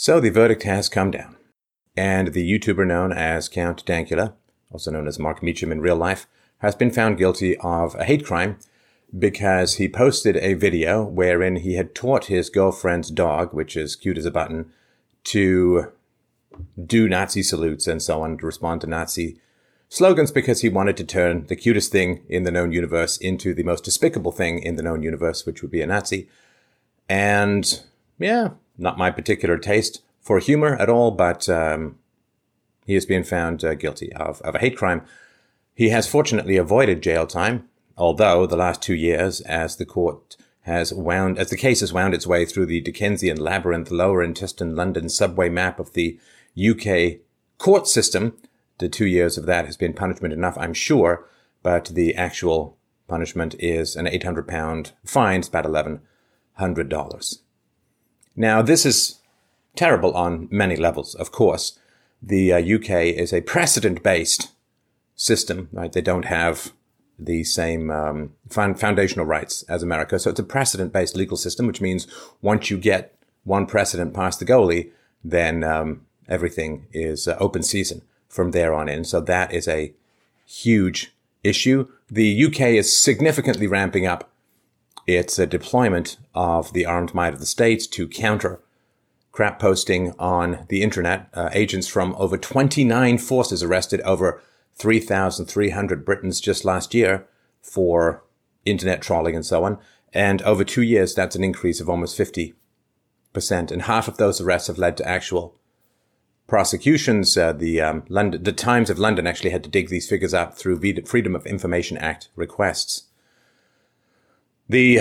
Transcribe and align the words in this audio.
So 0.00 0.18
the 0.18 0.30
verdict 0.30 0.62
has 0.62 0.88
come 0.88 1.10
down. 1.10 1.36
And 1.94 2.28
the 2.28 2.50
YouTuber 2.50 2.86
known 2.86 3.12
as 3.12 3.50
Count 3.50 3.84
Dankula, 3.84 4.32
also 4.70 4.90
known 4.90 5.06
as 5.06 5.18
Mark 5.18 5.42
Meechan 5.42 5.70
in 5.70 5.82
real 5.82 5.94
life, 5.94 6.26
has 6.60 6.74
been 6.74 6.90
found 6.90 7.18
guilty 7.18 7.58
of 7.58 7.94
a 7.96 8.04
hate 8.04 8.24
crime 8.24 8.56
because 9.18 9.74
he 9.74 9.90
posted 9.90 10.38
a 10.38 10.54
video 10.54 11.04
wherein 11.04 11.56
he 11.56 11.74
had 11.74 11.94
taught 11.94 12.24
his 12.24 12.48
girlfriend's 12.48 13.10
dog, 13.10 13.52
which 13.52 13.76
is 13.76 13.94
cute 13.94 14.16
as 14.16 14.24
a 14.24 14.30
button, 14.30 14.72
to 15.24 15.92
do 16.82 17.06
Nazi 17.06 17.42
salutes 17.42 17.86
and 17.86 18.00
so 18.00 18.22
on, 18.22 18.38
to 18.38 18.46
respond 18.46 18.80
to 18.80 18.86
Nazi 18.86 19.38
slogans 19.90 20.32
because 20.32 20.62
he 20.62 20.70
wanted 20.70 20.96
to 20.96 21.04
turn 21.04 21.46
the 21.48 21.56
cutest 21.56 21.92
thing 21.92 22.24
in 22.26 22.44
the 22.44 22.50
known 22.50 22.72
universe 22.72 23.18
into 23.18 23.52
the 23.52 23.64
most 23.64 23.84
despicable 23.84 24.32
thing 24.32 24.60
in 24.62 24.76
the 24.76 24.82
known 24.82 25.02
universe, 25.02 25.44
which 25.44 25.60
would 25.60 25.70
be 25.70 25.82
a 25.82 25.86
Nazi. 25.86 26.26
And 27.06 27.82
yeah, 28.18 28.52
not 28.80 28.98
my 28.98 29.10
particular 29.10 29.58
taste 29.58 30.02
for 30.20 30.38
humor 30.38 30.76
at 30.76 30.88
all, 30.88 31.10
but 31.10 31.48
um, 31.48 31.98
he 32.86 32.94
has 32.94 33.06
been 33.06 33.24
found 33.24 33.64
uh, 33.64 33.74
guilty 33.74 34.12
of, 34.14 34.40
of 34.42 34.54
a 34.54 34.58
hate 34.58 34.76
crime. 34.76 35.02
He 35.74 35.90
has 35.90 36.08
fortunately 36.08 36.56
avoided 36.56 37.02
jail 37.02 37.26
time, 37.26 37.68
although 37.96 38.46
the 38.46 38.56
last 38.56 38.82
two 38.82 38.94
years, 38.94 39.40
as 39.42 39.76
the 39.76 39.86
court 39.86 40.36
has 40.62 40.92
wound, 40.92 41.38
as 41.38 41.50
the 41.50 41.56
case 41.56 41.80
has 41.80 41.92
wound 41.92 42.14
its 42.14 42.26
way 42.26 42.44
through 42.44 42.66
the 42.66 42.80
Dickensian 42.80 43.38
labyrinth, 43.38 43.90
lower 43.90 44.22
intestine 44.22 44.76
London 44.76 45.08
subway 45.08 45.48
map 45.48 45.78
of 45.78 45.94
the 45.94 46.18
UK 46.58 47.20
court 47.58 47.86
system, 47.86 48.36
the 48.78 48.88
two 48.88 49.06
years 49.06 49.38
of 49.38 49.46
that 49.46 49.66
has 49.66 49.76
been 49.76 49.92
punishment 49.92 50.34
enough, 50.34 50.56
I'm 50.58 50.74
sure, 50.74 51.26
but 51.62 51.86
the 51.86 52.14
actual 52.14 52.76
punishment 53.08 53.54
is 53.58 53.96
an 53.96 54.06
800 54.06 54.46
pound 54.46 54.92
fine, 55.04 55.40
it's 55.40 55.48
about 55.48 55.64
$1,100. 55.64 57.38
Now, 58.36 58.62
this 58.62 58.86
is 58.86 59.20
terrible 59.76 60.14
on 60.14 60.48
many 60.50 60.76
levels, 60.76 61.14
of 61.14 61.32
course. 61.32 61.78
The 62.22 62.52
uh, 62.52 62.58
UK 62.58 62.90
is 63.16 63.32
a 63.32 63.40
precedent 63.40 64.02
based 64.02 64.50
system, 65.16 65.68
right? 65.72 65.92
They 65.92 66.00
don't 66.00 66.26
have 66.26 66.72
the 67.18 67.44
same 67.44 67.90
um, 67.90 68.32
foundational 68.48 69.26
rights 69.26 69.62
as 69.64 69.82
America. 69.82 70.18
So 70.18 70.30
it's 70.30 70.40
a 70.40 70.44
precedent 70.44 70.92
based 70.92 71.16
legal 71.16 71.36
system, 71.36 71.66
which 71.66 71.80
means 71.80 72.06
once 72.40 72.70
you 72.70 72.78
get 72.78 73.14
one 73.44 73.66
precedent 73.66 74.14
past 74.14 74.38
the 74.38 74.46
goalie, 74.46 74.90
then 75.22 75.62
um, 75.62 76.06
everything 76.28 76.86
is 76.92 77.28
uh, 77.28 77.36
open 77.38 77.62
season 77.62 78.02
from 78.28 78.52
there 78.52 78.72
on 78.72 78.88
in. 78.88 79.04
So 79.04 79.20
that 79.20 79.52
is 79.52 79.68
a 79.68 79.92
huge 80.46 81.12
issue. 81.44 81.88
The 82.10 82.46
UK 82.46 82.60
is 82.60 82.96
significantly 82.96 83.66
ramping 83.66 84.06
up 84.06 84.30
its 85.16 85.38
a 85.38 85.46
deployment 85.46 86.16
of 86.34 86.72
the 86.72 86.86
armed 86.86 87.14
might 87.14 87.34
of 87.34 87.40
the 87.40 87.46
states 87.46 87.86
to 87.88 88.08
counter 88.08 88.60
crap 89.32 89.58
posting 89.58 90.12
on 90.18 90.66
the 90.68 90.82
internet. 90.82 91.28
Uh, 91.34 91.48
agents 91.52 91.86
from 91.86 92.14
over 92.18 92.36
29 92.36 93.18
forces 93.18 93.62
arrested 93.62 94.00
over 94.02 94.42
3,300 94.76 96.04
Britons 96.04 96.40
just 96.40 96.64
last 96.64 96.94
year 96.94 97.26
for 97.62 98.24
internet 98.64 99.02
trolling 99.02 99.34
and 99.34 99.46
so 99.46 99.64
on. 99.64 99.78
And 100.12 100.42
over 100.42 100.64
two 100.64 100.82
years, 100.82 101.14
that's 101.14 101.36
an 101.36 101.44
increase 101.44 101.80
of 101.80 101.88
almost 101.88 102.18
50%. 102.18 102.54
And 103.70 103.82
half 103.82 104.08
of 104.08 104.16
those 104.16 104.40
arrests 104.40 104.68
have 104.68 104.78
led 104.78 104.96
to 104.96 105.08
actual 105.08 105.54
prosecutions. 106.48 107.36
Uh, 107.36 107.52
the 107.52 107.80
um, 107.80 108.02
London, 108.08 108.42
the 108.42 108.52
Times 108.52 108.90
of 108.90 108.98
London 108.98 109.26
actually 109.26 109.50
had 109.50 109.62
to 109.64 109.70
dig 109.70 109.88
these 109.88 110.08
figures 110.08 110.34
up 110.34 110.58
through 110.58 110.80
Freedom 111.04 111.36
of 111.36 111.46
Information 111.46 111.96
Act 111.96 112.28
requests. 112.34 113.04
The 114.70 115.00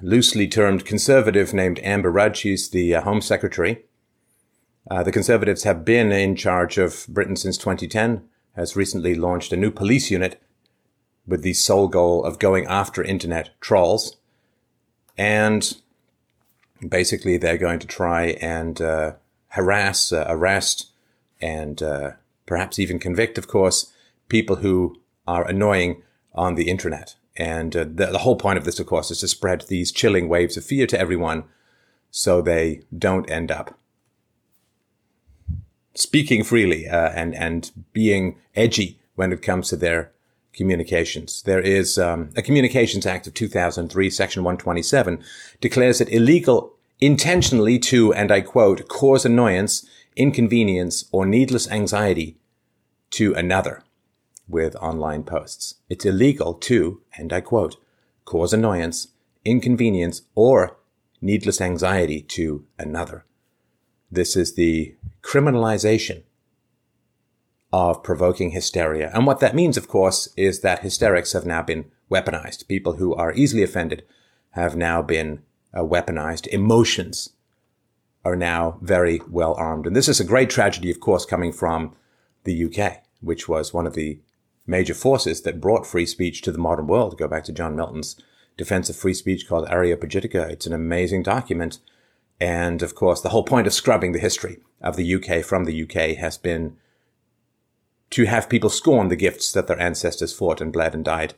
loosely 0.00 0.48
termed 0.48 0.86
conservative 0.86 1.52
named 1.52 1.78
Amber 1.82 2.10
Rudd, 2.10 2.38
she's 2.38 2.70
the 2.70 2.94
uh, 2.94 3.02
Home 3.02 3.20
Secretary. 3.20 3.84
Uh, 4.90 5.02
the 5.02 5.12
Conservatives 5.12 5.64
have 5.64 5.84
been 5.84 6.10
in 6.10 6.36
charge 6.36 6.78
of 6.78 7.06
Britain 7.10 7.36
since 7.36 7.58
2010, 7.58 8.26
has 8.56 8.76
recently 8.76 9.14
launched 9.14 9.52
a 9.52 9.58
new 9.58 9.70
police 9.70 10.10
unit 10.10 10.40
with 11.26 11.42
the 11.42 11.52
sole 11.52 11.86
goal 11.86 12.24
of 12.24 12.38
going 12.38 12.64
after 12.64 13.04
internet 13.04 13.50
trolls. 13.60 14.16
And 15.18 15.76
basically, 16.88 17.36
they're 17.36 17.58
going 17.58 17.80
to 17.80 17.86
try 17.86 18.38
and 18.40 18.80
uh, 18.80 19.12
harass, 19.48 20.14
uh, 20.14 20.24
arrest, 20.30 20.92
and 21.42 21.82
uh, 21.82 22.12
perhaps 22.46 22.78
even 22.78 22.98
convict, 22.98 23.36
of 23.36 23.48
course, 23.48 23.92
people 24.30 24.56
who 24.56 24.96
are 25.26 25.46
annoying 25.46 26.02
on 26.34 26.54
the 26.54 26.70
internet. 26.70 27.16
And 27.36 27.74
uh, 27.74 27.84
the, 27.84 28.06
the, 28.06 28.18
whole 28.18 28.36
point 28.36 28.58
of 28.58 28.64
this, 28.64 28.78
of 28.78 28.86
course, 28.86 29.10
is 29.10 29.20
to 29.20 29.28
spread 29.28 29.62
these 29.62 29.90
chilling 29.90 30.28
waves 30.28 30.56
of 30.56 30.64
fear 30.64 30.86
to 30.86 30.98
everyone 30.98 31.44
so 32.10 32.40
they 32.40 32.82
don't 32.96 33.28
end 33.28 33.50
up 33.50 33.76
speaking 35.94 36.44
freely 36.44 36.88
uh, 36.88 37.10
and, 37.10 37.34
and 37.34 37.70
being 37.92 38.36
edgy 38.54 39.00
when 39.14 39.32
it 39.32 39.42
comes 39.42 39.68
to 39.68 39.76
their 39.76 40.12
communications. 40.52 41.42
There 41.42 41.60
is 41.60 41.98
um, 41.98 42.30
a 42.36 42.42
Communications 42.42 43.06
Act 43.06 43.26
of 43.26 43.34
2003, 43.34 44.10
Section 44.10 44.44
127, 44.44 45.22
declares 45.60 46.00
it 46.00 46.08
illegal 46.08 46.74
intentionally 47.00 47.78
to, 47.80 48.12
and 48.14 48.30
I 48.30 48.40
quote, 48.40 48.88
cause 48.88 49.24
annoyance, 49.24 49.86
inconvenience, 50.16 51.06
or 51.12 51.26
needless 51.26 51.70
anxiety 51.70 52.36
to 53.10 53.34
another 53.34 53.83
with 54.48 54.76
online 54.76 55.24
posts. 55.24 55.76
It's 55.88 56.04
illegal 56.04 56.54
to, 56.54 57.00
and 57.16 57.32
I 57.32 57.40
quote, 57.40 57.76
cause 58.24 58.52
annoyance, 58.52 59.08
inconvenience, 59.44 60.22
or 60.34 60.76
needless 61.20 61.60
anxiety 61.60 62.20
to 62.20 62.64
another. 62.78 63.24
This 64.10 64.36
is 64.36 64.54
the 64.54 64.94
criminalization 65.22 66.22
of 67.72 68.02
provoking 68.04 68.50
hysteria. 68.50 69.10
And 69.12 69.26
what 69.26 69.40
that 69.40 69.54
means, 69.54 69.76
of 69.76 69.88
course, 69.88 70.28
is 70.36 70.60
that 70.60 70.82
hysterics 70.82 71.32
have 71.32 71.44
now 71.44 71.62
been 71.62 71.86
weaponized. 72.10 72.68
People 72.68 72.94
who 72.94 73.14
are 73.14 73.32
easily 73.32 73.62
offended 73.62 74.04
have 74.50 74.76
now 74.76 75.02
been 75.02 75.42
uh, 75.72 75.80
weaponized. 75.80 76.46
Emotions 76.48 77.30
are 78.24 78.36
now 78.36 78.78
very 78.80 79.20
well 79.28 79.54
armed. 79.54 79.86
And 79.86 79.96
this 79.96 80.08
is 80.08 80.20
a 80.20 80.24
great 80.24 80.50
tragedy, 80.50 80.90
of 80.90 81.00
course, 81.00 81.26
coming 81.26 81.52
from 81.52 81.96
the 82.44 82.64
UK, 82.64 83.02
which 83.20 83.48
was 83.48 83.74
one 83.74 83.86
of 83.86 83.94
the 83.94 84.20
major 84.66 84.94
forces 84.94 85.42
that 85.42 85.60
brought 85.60 85.86
free 85.86 86.06
speech 86.06 86.42
to 86.42 86.52
the 86.52 86.58
modern 86.58 86.86
world. 86.86 87.18
Go 87.18 87.28
back 87.28 87.44
to 87.44 87.52
John 87.52 87.76
Milton's 87.76 88.16
Defense 88.56 88.88
of 88.88 88.96
Free 88.96 89.14
Speech 89.14 89.48
called 89.48 89.68
Areopagitica. 89.68 90.50
It's 90.50 90.66
an 90.66 90.72
amazing 90.72 91.22
document. 91.22 91.78
And 92.40 92.82
of 92.82 92.94
course, 92.94 93.20
the 93.20 93.30
whole 93.30 93.44
point 93.44 93.66
of 93.66 93.74
scrubbing 93.74 94.12
the 94.12 94.18
history 94.18 94.58
of 94.80 94.96
the 94.96 95.14
UK 95.14 95.44
from 95.44 95.64
the 95.64 95.82
UK 95.82 96.16
has 96.16 96.38
been 96.38 96.76
to 98.10 98.24
have 98.24 98.48
people 98.48 98.70
scorn 98.70 99.08
the 99.08 99.16
gifts 99.16 99.52
that 99.52 99.66
their 99.66 99.80
ancestors 99.80 100.32
fought 100.32 100.60
and 100.60 100.72
bled 100.72 100.94
and 100.94 101.04
died 101.04 101.34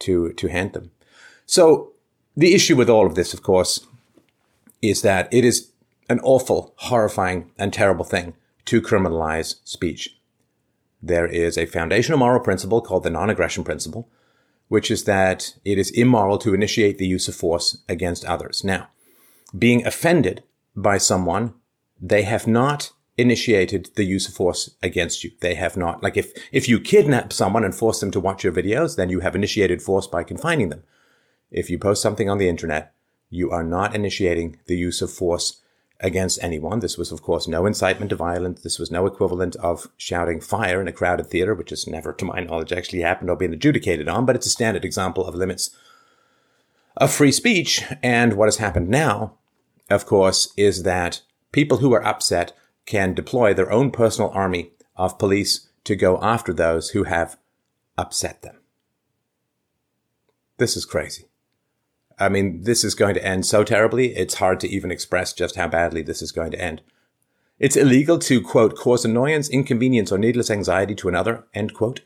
to, 0.00 0.32
to 0.34 0.48
hand 0.48 0.72
them. 0.72 0.90
So 1.46 1.92
the 2.36 2.54
issue 2.54 2.76
with 2.76 2.90
all 2.90 3.06
of 3.06 3.14
this, 3.14 3.32
of 3.32 3.42
course, 3.42 3.86
is 4.80 5.02
that 5.02 5.32
it 5.32 5.44
is 5.44 5.70
an 6.08 6.20
awful, 6.22 6.74
horrifying, 6.76 7.50
and 7.58 7.72
terrible 7.72 8.04
thing 8.04 8.34
to 8.66 8.82
criminalize 8.82 9.56
speech. 9.64 10.18
There 11.02 11.26
is 11.26 11.58
a 11.58 11.66
foundational 11.66 12.18
moral 12.18 12.40
principle 12.40 12.80
called 12.80 13.02
the 13.02 13.10
non-aggression 13.10 13.64
principle, 13.64 14.08
which 14.68 14.90
is 14.90 15.04
that 15.04 15.56
it 15.64 15.78
is 15.78 15.90
immoral 15.90 16.38
to 16.38 16.54
initiate 16.54 16.98
the 16.98 17.06
use 17.06 17.28
of 17.28 17.34
force 17.34 17.78
against 17.88 18.24
others. 18.24 18.62
Now, 18.62 18.88
being 19.58 19.84
offended 19.84 20.44
by 20.76 20.98
someone, 20.98 21.54
they 22.00 22.22
have 22.22 22.46
not 22.46 22.92
initiated 23.18 23.90
the 23.96 24.04
use 24.04 24.28
of 24.28 24.34
force 24.34 24.70
against 24.82 25.22
you. 25.22 25.32
They 25.40 25.54
have 25.54 25.76
not, 25.76 26.02
like 26.02 26.16
if, 26.16 26.32
if 26.50 26.68
you 26.68 26.80
kidnap 26.80 27.32
someone 27.32 27.64
and 27.64 27.74
force 27.74 28.00
them 28.00 28.10
to 28.12 28.20
watch 28.20 28.44
your 28.44 28.52
videos, 28.52 28.96
then 28.96 29.10
you 29.10 29.20
have 29.20 29.34
initiated 29.34 29.82
force 29.82 30.06
by 30.06 30.24
confining 30.24 30.70
them. 30.70 30.84
If 31.50 31.68
you 31.68 31.78
post 31.78 32.00
something 32.00 32.30
on 32.30 32.38
the 32.38 32.48
internet, 32.48 32.94
you 33.28 33.50
are 33.50 33.64
not 33.64 33.94
initiating 33.94 34.58
the 34.66 34.76
use 34.76 35.02
of 35.02 35.12
force 35.12 35.61
against 36.02 36.42
anyone. 36.42 36.80
This 36.80 36.98
was, 36.98 37.12
of 37.12 37.22
course, 37.22 37.46
no 37.46 37.64
incitement 37.64 38.10
to 38.10 38.16
violence. 38.16 38.60
This 38.60 38.78
was 38.78 38.90
no 38.90 39.06
equivalent 39.06 39.56
of 39.56 39.86
shouting 39.96 40.40
fire 40.40 40.80
in 40.80 40.88
a 40.88 40.92
crowded 40.92 41.28
theater, 41.28 41.54
which 41.54 41.70
has 41.70 41.86
never, 41.86 42.12
to 42.12 42.24
my 42.24 42.40
knowledge, 42.40 42.72
actually 42.72 43.02
happened 43.02 43.30
or 43.30 43.36
been 43.36 43.54
adjudicated 43.54 44.08
on, 44.08 44.26
but 44.26 44.36
it's 44.36 44.46
a 44.46 44.50
standard 44.50 44.84
example 44.84 45.26
of 45.26 45.34
limits 45.34 45.70
of 46.96 47.12
free 47.12 47.32
speech. 47.32 47.84
And 48.02 48.34
what 48.34 48.46
has 48.46 48.56
happened 48.56 48.88
now, 48.88 49.34
of 49.88 50.04
course, 50.04 50.52
is 50.56 50.82
that 50.82 51.22
people 51.52 51.78
who 51.78 51.92
are 51.94 52.04
upset 52.04 52.52
can 52.84 53.14
deploy 53.14 53.54
their 53.54 53.70
own 53.70 53.90
personal 53.90 54.30
army 54.34 54.72
of 54.96 55.18
police 55.18 55.68
to 55.84 55.96
go 55.96 56.18
after 56.20 56.52
those 56.52 56.90
who 56.90 57.04
have 57.04 57.38
upset 57.96 58.42
them. 58.42 58.58
This 60.58 60.76
is 60.76 60.84
crazy. 60.84 61.26
I 62.18 62.28
mean, 62.28 62.62
this 62.62 62.84
is 62.84 62.94
going 62.94 63.14
to 63.14 63.24
end 63.24 63.46
so 63.46 63.64
terribly, 63.64 64.16
it's 64.16 64.34
hard 64.34 64.60
to 64.60 64.68
even 64.68 64.90
express 64.90 65.32
just 65.32 65.56
how 65.56 65.68
badly 65.68 66.02
this 66.02 66.22
is 66.22 66.32
going 66.32 66.50
to 66.52 66.60
end. 66.60 66.82
It's 67.58 67.76
illegal 67.76 68.18
to, 68.20 68.40
quote, 68.40 68.76
cause 68.76 69.04
annoyance, 69.04 69.48
inconvenience, 69.48 70.10
or 70.10 70.18
needless 70.18 70.50
anxiety 70.50 70.94
to 70.96 71.08
another, 71.08 71.44
end 71.54 71.74
quote. 71.74 72.00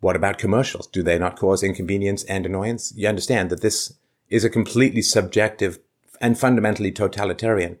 What 0.00 0.16
about 0.16 0.38
commercials? 0.38 0.86
Do 0.86 1.02
they 1.02 1.18
not 1.18 1.38
cause 1.38 1.62
inconvenience 1.62 2.24
and 2.24 2.46
annoyance? 2.46 2.92
You 2.96 3.08
understand 3.08 3.50
that 3.50 3.62
this 3.62 3.94
is 4.28 4.44
a 4.44 4.50
completely 4.50 5.02
subjective 5.02 5.78
and 6.20 6.38
fundamentally 6.38 6.92
totalitarian. 6.92 7.78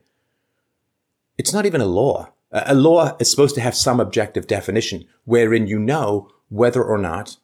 It's 1.38 1.52
not 1.52 1.64
even 1.64 1.80
a 1.80 1.86
law. 1.86 2.32
A 2.52 2.74
law 2.74 3.16
is 3.20 3.30
supposed 3.30 3.54
to 3.54 3.60
have 3.60 3.76
some 3.76 4.00
objective 4.00 4.46
definition 4.46 5.06
wherein 5.24 5.66
you 5.66 5.78
know 5.78 6.28
whether 6.48 6.82
or 6.82 6.98
not 6.98 7.36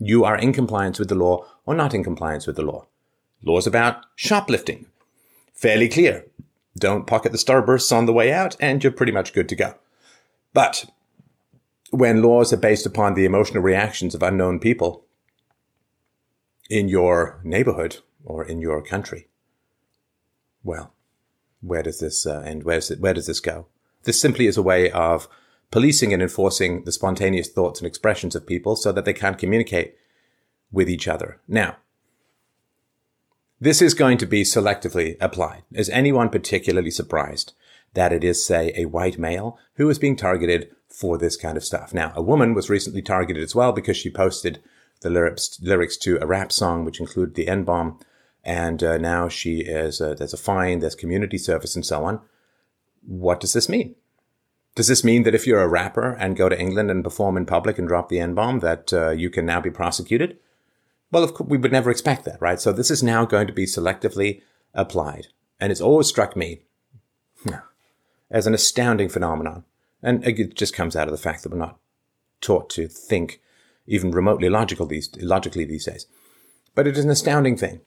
you 0.00 0.24
are 0.24 0.36
in 0.36 0.52
compliance 0.52 0.98
with 0.98 1.08
the 1.08 1.14
law 1.14 1.46
or 1.66 1.74
not 1.74 1.94
in 1.94 2.02
compliance 2.02 2.46
with 2.46 2.56
the 2.56 2.62
law. 2.62 2.86
Laws 3.44 3.66
about 3.66 4.06
shoplifting. 4.16 4.86
Fairly 5.52 5.88
clear. 5.88 6.26
Don't 6.78 7.06
pocket 7.06 7.32
the 7.32 7.38
starbursts 7.38 7.94
on 7.94 8.06
the 8.06 8.12
way 8.12 8.32
out 8.32 8.56
and 8.58 8.82
you're 8.82 8.92
pretty 8.92 9.12
much 9.12 9.34
good 9.34 9.48
to 9.50 9.54
go. 9.54 9.74
But 10.54 10.86
when 11.90 12.22
laws 12.22 12.52
are 12.52 12.56
based 12.56 12.86
upon 12.86 13.14
the 13.14 13.26
emotional 13.26 13.62
reactions 13.62 14.14
of 14.14 14.22
unknown 14.22 14.58
people 14.58 15.04
in 16.70 16.88
your 16.88 17.40
neighborhood 17.44 17.98
or 18.24 18.44
in 18.44 18.60
your 18.60 18.82
country, 18.82 19.28
well, 20.64 20.94
where 21.60 21.82
does 21.82 22.00
this 22.00 22.26
uh, 22.26 22.40
end? 22.40 22.64
Where 22.64 22.76
does, 22.76 22.90
it, 22.90 23.00
where 23.00 23.14
does 23.14 23.26
this 23.26 23.40
go? 23.40 23.66
This 24.04 24.20
simply 24.20 24.46
is 24.46 24.56
a 24.56 24.62
way 24.62 24.90
of 24.90 25.28
policing 25.70 26.12
and 26.12 26.22
enforcing 26.22 26.84
the 26.84 26.92
spontaneous 26.92 27.48
thoughts 27.48 27.80
and 27.80 27.86
expressions 27.86 28.34
of 28.34 28.46
people 28.46 28.76
so 28.76 28.92
that 28.92 29.04
they 29.04 29.12
can't 29.12 29.38
communicate 29.38 29.94
with 30.72 30.88
each 30.88 31.06
other. 31.06 31.40
Now, 31.46 31.76
this 33.60 33.82
is 33.82 33.94
going 33.94 34.18
to 34.18 34.26
be 34.26 34.42
selectively 34.42 35.16
applied. 35.20 35.62
Is 35.72 35.90
anyone 35.90 36.30
particularly 36.30 36.90
surprised 36.90 37.52
that 37.94 38.12
it 38.12 38.24
is, 38.24 38.44
say, 38.44 38.72
a 38.74 38.86
white 38.86 39.18
male 39.18 39.58
who 39.74 39.90
is 39.90 39.98
being 39.98 40.16
targeted 40.16 40.70
for 40.88 41.18
this 41.18 41.36
kind 41.36 41.56
of 41.56 41.64
stuff? 41.64 41.92
Now, 41.92 42.12
a 42.16 42.22
woman 42.22 42.54
was 42.54 42.70
recently 42.70 43.02
targeted 43.02 43.42
as 43.42 43.54
well 43.54 43.72
because 43.72 43.96
she 43.96 44.10
posted 44.10 44.62
the 45.02 45.10
lyrics, 45.10 45.58
lyrics 45.60 45.96
to 45.98 46.18
a 46.20 46.26
rap 46.26 46.52
song, 46.52 46.84
which 46.84 47.00
included 47.00 47.34
the 47.34 47.48
N 47.48 47.64
bomb. 47.64 47.98
And 48.42 48.82
uh, 48.82 48.96
now 48.96 49.28
she 49.28 49.60
is, 49.60 50.00
uh, 50.00 50.14
there's 50.14 50.32
a 50.32 50.38
fine, 50.38 50.78
there's 50.78 50.94
community 50.94 51.36
service 51.36 51.76
and 51.76 51.84
so 51.84 52.04
on. 52.04 52.20
What 53.06 53.40
does 53.40 53.52
this 53.52 53.68
mean? 53.68 53.94
Does 54.74 54.86
this 54.86 55.02
mean 55.04 55.24
that 55.24 55.34
if 55.34 55.46
you're 55.46 55.62
a 55.62 55.68
rapper 55.68 56.12
and 56.12 56.36
go 56.36 56.48
to 56.48 56.58
England 56.58 56.90
and 56.90 57.02
perform 57.02 57.36
in 57.36 57.44
public 57.44 57.78
and 57.78 57.88
drop 57.88 58.08
the 58.08 58.20
N 58.20 58.34
bomb, 58.34 58.60
that 58.60 58.92
uh, 58.92 59.10
you 59.10 59.28
can 59.28 59.44
now 59.44 59.60
be 59.60 59.70
prosecuted? 59.70 60.38
Well, 61.10 61.24
of 61.24 61.34
course, 61.34 61.50
we 61.50 61.58
would 61.58 61.72
never 61.72 61.90
expect 61.90 62.24
that, 62.24 62.40
right? 62.40 62.60
So 62.60 62.72
this 62.72 62.90
is 62.90 63.02
now 63.02 63.24
going 63.24 63.48
to 63.48 63.52
be 63.52 63.66
selectively 63.66 64.42
applied. 64.72 65.26
And 65.58 65.72
it's 65.72 65.80
always 65.80 66.06
struck 66.06 66.36
me 66.36 66.62
as 68.30 68.46
an 68.46 68.54
astounding 68.54 69.08
phenomenon. 69.08 69.64
And 70.02 70.24
it 70.26 70.54
just 70.54 70.74
comes 70.74 70.94
out 70.96 71.08
of 71.08 71.12
the 71.12 71.18
fact 71.18 71.42
that 71.42 71.50
we're 71.50 71.58
not 71.58 71.78
taught 72.40 72.70
to 72.70 72.86
think 72.88 73.40
even 73.86 74.12
remotely 74.12 74.48
logical 74.48 74.86
these, 74.86 75.10
logically 75.16 75.64
these 75.64 75.86
days. 75.86 76.06
But 76.74 76.86
it 76.86 76.96
is 76.96 77.04
an 77.04 77.10
astounding 77.10 77.56
thing. 77.56 77.80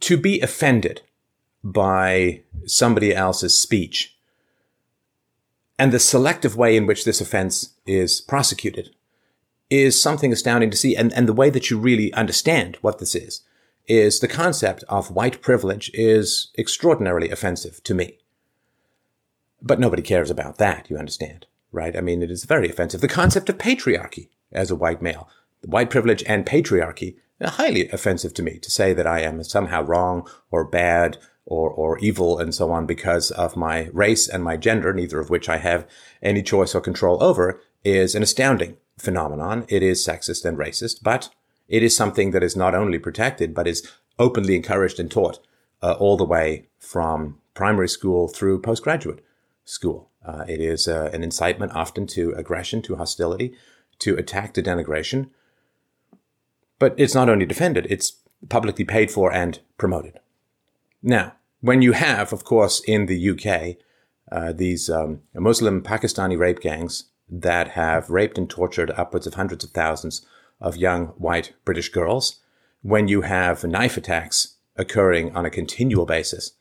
To 0.00 0.16
be 0.16 0.40
offended 0.40 1.02
by 1.62 2.42
somebody 2.66 3.14
else's 3.14 3.60
speech 3.60 4.17
and 5.78 5.92
the 5.92 5.98
selective 5.98 6.56
way 6.56 6.76
in 6.76 6.86
which 6.86 7.04
this 7.04 7.20
offense 7.20 7.74
is 7.86 8.20
prosecuted 8.20 8.90
is 9.70 10.00
something 10.00 10.32
astounding 10.32 10.70
to 10.70 10.76
see. 10.76 10.96
And, 10.96 11.12
and 11.12 11.28
the 11.28 11.32
way 11.32 11.50
that 11.50 11.70
you 11.70 11.78
really 11.78 12.12
understand 12.14 12.76
what 12.80 12.98
this 12.98 13.14
is, 13.14 13.42
is 13.86 14.20
the 14.20 14.28
concept 14.28 14.84
of 14.88 15.10
white 15.10 15.40
privilege 15.40 15.90
is 15.94 16.50
extraordinarily 16.58 17.30
offensive 17.30 17.82
to 17.84 17.94
me. 17.94 18.18
But 19.62 19.80
nobody 19.80 20.02
cares 20.02 20.30
about 20.30 20.58
that, 20.58 20.88
you 20.90 20.96
understand, 20.96 21.46
right? 21.72 21.96
I 21.96 22.00
mean, 22.00 22.22
it 22.22 22.30
is 22.30 22.44
very 22.44 22.68
offensive. 22.68 23.00
The 23.00 23.08
concept 23.08 23.48
of 23.48 23.58
patriarchy 23.58 24.28
as 24.52 24.70
a 24.70 24.76
white 24.76 25.02
male, 25.02 25.28
white 25.64 25.90
privilege 25.90 26.22
and 26.26 26.46
patriarchy, 26.46 27.16
are 27.40 27.50
highly 27.50 27.88
offensive 27.90 28.34
to 28.34 28.42
me 28.42 28.58
to 28.58 28.70
say 28.70 28.92
that 28.92 29.06
I 29.06 29.20
am 29.20 29.42
somehow 29.44 29.82
wrong 29.82 30.28
or 30.50 30.64
bad 30.64 31.18
or, 31.48 31.70
or 31.70 31.98
evil 31.98 32.38
and 32.38 32.54
so 32.54 32.70
on 32.70 32.86
because 32.86 33.30
of 33.32 33.56
my 33.56 33.88
race 33.92 34.28
and 34.28 34.44
my 34.44 34.56
gender, 34.56 34.92
neither 34.92 35.18
of 35.18 35.30
which 35.30 35.48
I 35.48 35.56
have 35.58 35.88
any 36.22 36.42
choice 36.42 36.74
or 36.74 36.80
control 36.80 37.22
over, 37.22 37.60
is 37.84 38.14
an 38.14 38.22
astounding 38.22 38.76
phenomenon. 38.98 39.64
It 39.68 39.82
is 39.82 40.06
sexist 40.06 40.44
and 40.44 40.58
racist, 40.58 41.02
but 41.02 41.30
it 41.68 41.82
is 41.82 41.96
something 41.96 42.30
that 42.32 42.42
is 42.42 42.54
not 42.54 42.74
only 42.74 42.98
protected, 42.98 43.54
but 43.54 43.66
is 43.66 43.90
openly 44.18 44.56
encouraged 44.56 45.00
and 45.00 45.10
taught 45.10 45.38
uh, 45.82 45.92
all 45.98 46.16
the 46.16 46.24
way 46.24 46.66
from 46.78 47.38
primary 47.54 47.88
school 47.88 48.28
through 48.28 48.60
postgraduate 48.60 49.24
school. 49.64 50.10
Uh, 50.24 50.44
it 50.48 50.60
is 50.60 50.86
uh, 50.86 51.10
an 51.12 51.22
incitement 51.22 51.72
often 51.74 52.06
to 52.06 52.32
aggression, 52.32 52.82
to 52.82 52.96
hostility, 52.96 53.54
to 53.98 54.16
attack, 54.16 54.52
to 54.54 54.62
denigration. 54.62 55.30
But 56.78 56.94
it's 56.96 57.14
not 57.14 57.28
only 57.28 57.46
defended, 57.46 57.86
it's 57.88 58.18
publicly 58.48 58.84
paid 58.84 59.10
for 59.10 59.32
and 59.32 59.58
promoted. 59.78 60.20
Now, 61.02 61.34
when 61.60 61.82
you 61.82 61.92
have, 61.92 62.32
of 62.32 62.44
course, 62.44 62.80
in 62.80 63.06
the 63.06 63.30
UK, 63.30 63.76
uh, 64.30 64.52
these 64.52 64.88
um, 64.88 65.22
Muslim 65.34 65.82
Pakistani 65.82 66.38
rape 66.38 66.60
gangs 66.60 67.04
that 67.28 67.68
have 67.68 68.10
raped 68.10 68.38
and 68.38 68.48
tortured 68.48 68.90
upwards 68.92 69.26
of 69.26 69.34
hundreds 69.34 69.64
of 69.64 69.70
thousands 69.70 70.24
of 70.60 70.76
young 70.76 71.08
white 71.18 71.52
British 71.64 71.88
girls, 71.88 72.40
when 72.82 73.08
you 73.08 73.22
have 73.22 73.64
knife 73.64 73.96
attacks 73.96 74.56
occurring 74.76 75.34
on 75.36 75.44
a 75.44 75.50
continual 75.50 76.06
basis 76.06 76.52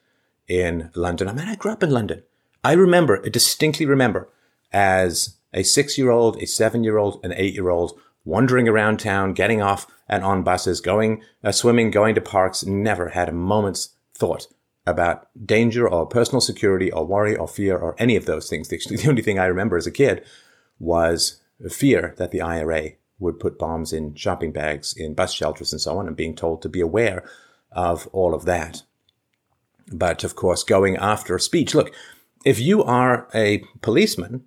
in 0.48 0.90
London. 0.96 1.28
I 1.28 1.34
mean, 1.34 1.48
I 1.48 1.56
grew 1.56 1.72
up 1.72 1.84
in 1.84 1.92
London. 1.92 2.24
I 2.64 2.74
remember, 2.74 3.22
I 3.24 3.30
distinctly 3.30 3.86
remember, 3.86 4.30
as 4.72 5.38
a 5.54 5.64
six 5.64 5.98
year 5.98 6.10
old, 6.10 6.42
a 6.42 6.48
seven 6.48 6.84
year 6.84 6.98
old, 6.98 7.24
an 7.24 7.34
eight 7.34 7.54
year 7.54 7.70
old 7.70 8.00
wandering 8.26 8.68
around 8.68 9.00
town, 9.00 9.34
getting 9.34 9.62
off 9.62 9.88
and 10.10 10.24
on 10.24 10.44
buses, 10.44 10.82
going 10.82 11.22
uh, 11.44 11.52
swimming, 11.52 11.92
going 11.92 12.16
to 12.16 12.22
parks, 12.22 12.66
never 12.66 13.10
had 13.10 13.30
a 13.30 13.34
moment's 13.34 13.96
thought 14.14 14.48
about 14.88 15.28
danger 15.46 15.88
or 15.88 16.06
personal 16.06 16.40
security 16.40 16.92
or 16.92 17.06
worry 17.06 17.36
or 17.36 17.48
fear 17.48 17.78
or 17.78 17.94
any 18.00 18.16
of 18.16 18.26
those 18.26 18.50
things. 18.50 18.70
The 18.70 19.06
only 19.08 19.22
thing 19.22 19.38
I 19.38 19.46
remember 19.46 19.78
as 19.78 19.86
a 19.86 19.92
kid 19.92 20.24
was 20.80 21.42
fear 21.70 22.16
that 22.18 22.32
the 22.32 22.42
IRA 22.42 22.92
would 23.20 23.40
put 23.40 23.60
bombs 23.60 23.92
in 23.92 24.16
shopping 24.16 24.52
bags, 24.52 24.96
in 24.96 25.14
bus 25.14 25.34
shelters, 25.34 25.74
and 25.74 25.82
so 25.82 25.98
on, 25.98 26.08
and 26.08 26.16
being 26.16 26.36
told 26.36 26.62
to 26.62 26.70
be 26.70 26.80
aware 26.80 27.28
of 27.72 28.08
all 28.14 28.34
of 28.34 28.46
that. 28.46 28.84
But 29.92 30.24
of 30.24 30.36
course, 30.36 30.64
going 30.64 30.96
after 30.96 31.36
a 31.36 31.40
speech. 31.40 31.76
Look, 31.76 31.94
if 32.46 32.60
you 32.60 32.84
are 32.84 33.28
a 33.34 33.64
policeman, 33.82 34.46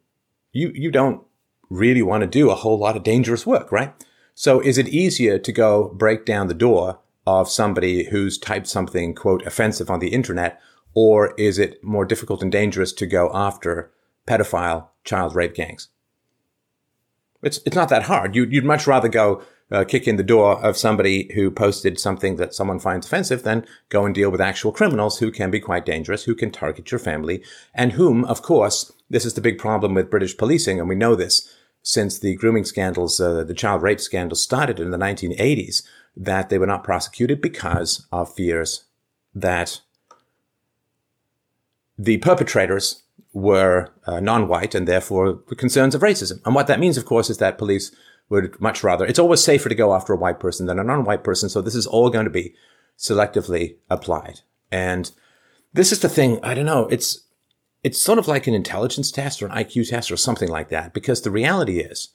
you, 0.52 0.72
you 0.74 0.90
don't 0.90 1.22
really 1.68 2.02
want 2.02 2.22
to 2.22 2.26
do 2.26 2.50
a 2.50 2.54
whole 2.54 2.78
lot 2.78 2.96
of 2.96 3.02
dangerous 3.02 3.46
work, 3.46 3.70
right? 3.70 3.92
So 4.34 4.60
is 4.60 4.78
it 4.78 4.88
easier 4.88 5.38
to 5.38 5.52
go 5.52 5.88
break 5.88 6.24
down 6.24 6.46
the 6.46 6.54
door 6.54 6.98
of 7.26 7.50
somebody 7.50 8.04
who's 8.04 8.38
typed 8.38 8.66
something, 8.66 9.14
quote, 9.14 9.46
offensive 9.46 9.90
on 9.90 10.00
the 10.00 10.12
internet? 10.12 10.60
Or 10.94 11.34
is 11.36 11.58
it 11.58 11.82
more 11.84 12.04
difficult 12.04 12.42
and 12.42 12.50
dangerous 12.50 12.92
to 12.94 13.06
go 13.06 13.30
after 13.32 13.92
pedophile 14.26 14.88
child 15.04 15.34
rape 15.34 15.54
gangs? 15.54 15.88
It's 17.42 17.60
it's 17.64 17.76
not 17.76 17.88
that 17.88 18.04
hard. 18.04 18.34
You, 18.34 18.44
you'd 18.44 18.64
much 18.64 18.86
rather 18.86 19.08
go 19.08 19.42
uh, 19.70 19.84
kick 19.84 20.08
in 20.08 20.16
the 20.16 20.22
door 20.22 20.62
of 20.64 20.76
somebody 20.76 21.32
who 21.34 21.50
posted 21.50 21.98
something 21.98 22.36
that 22.36 22.54
someone 22.54 22.80
finds 22.80 23.06
offensive 23.06 23.44
than 23.44 23.64
go 23.88 24.04
and 24.04 24.14
deal 24.14 24.30
with 24.30 24.40
actual 24.40 24.72
criminals 24.72 25.18
who 25.18 25.30
can 25.30 25.50
be 25.50 25.60
quite 25.60 25.86
dangerous, 25.86 26.24
who 26.24 26.34
can 26.34 26.50
target 26.50 26.90
your 26.90 26.98
family, 26.98 27.42
and 27.74 27.92
whom, 27.92 28.24
of 28.24 28.42
course, 28.42 28.92
this 29.08 29.24
is 29.24 29.34
the 29.34 29.40
big 29.40 29.58
problem 29.58 29.94
with 29.94 30.10
British 30.10 30.36
policing, 30.36 30.80
and 30.80 30.88
we 30.88 30.94
know 30.94 31.14
this 31.14 31.52
since 31.82 32.18
the 32.18 32.34
grooming 32.36 32.64
scandals, 32.64 33.20
uh, 33.20 33.44
the 33.44 33.54
child 33.54 33.82
rape 33.82 34.00
scandals 34.00 34.42
started 34.42 34.78
in 34.78 34.90
the 34.90 34.98
1980s, 34.98 35.82
that 36.16 36.48
they 36.48 36.58
were 36.58 36.66
not 36.66 36.84
prosecuted 36.84 37.40
because 37.40 38.06
of 38.12 38.34
fears 38.34 38.84
that 39.34 39.80
the 41.96 42.18
perpetrators 42.18 43.02
were 43.32 43.90
uh, 44.06 44.20
non-white 44.20 44.74
and 44.74 44.88
therefore 44.88 45.34
concerns 45.56 45.94
of 45.94 46.02
racism. 46.02 46.40
And 46.44 46.54
what 46.54 46.66
that 46.66 46.80
means, 46.80 46.96
of 46.96 47.04
course, 47.04 47.30
is 47.30 47.38
that 47.38 47.58
police 47.58 47.94
would 48.28 48.60
much 48.60 48.82
rather, 48.82 49.04
it's 49.04 49.18
always 49.18 49.42
safer 49.42 49.68
to 49.68 49.74
go 49.74 49.94
after 49.94 50.12
a 50.12 50.16
white 50.16 50.40
person 50.40 50.66
than 50.66 50.78
a 50.78 50.84
non-white 50.84 51.24
person. 51.24 51.48
So 51.48 51.60
this 51.60 51.74
is 51.74 51.86
all 51.86 52.10
going 52.10 52.24
to 52.24 52.30
be 52.30 52.54
selectively 52.98 53.76
applied. 53.88 54.40
And 54.70 55.10
this 55.72 55.92
is 55.92 56.00
the 56.00 56.08
thing, 56.08 56.38
I 56.42 56.54
don't 56.54 56.66
know, 56.66 56.86
it's, 56.88 57.20
it's 57.82 58.00
sort 58.00 58.18
of 58.18 58.28
like 58.28 58.46
an 58.46 58.54
intelligence 58.54 59.10
test 59.10 59.42
or 59.42 59.46
an 59.46 59.52
IQ 59.52 59.88
test 59.88 60.10
or 60.10 60.16
something 60.16 60.48
like 60.48 60.68
that, 60.68 60.92
because 60.92 61.22
the 61.22 61.30
reality 61.30 61.80
is 61.80 62.10